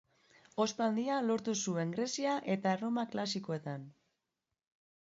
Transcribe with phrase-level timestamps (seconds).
[0.63, 3.87] Ospe handia lortu zuen Grezia eta Erroma klasikoetan.